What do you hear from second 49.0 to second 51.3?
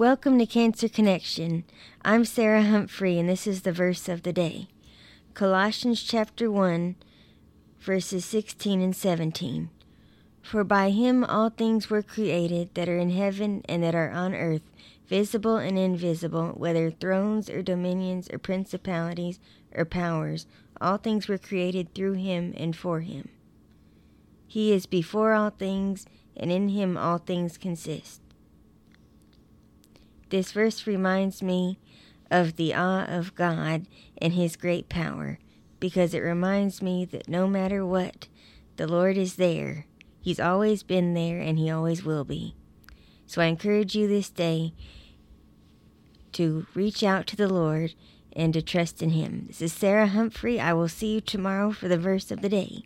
in Him. This is Sarah Humphrey. I will see you